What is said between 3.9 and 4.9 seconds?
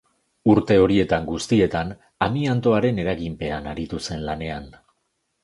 zen lanean.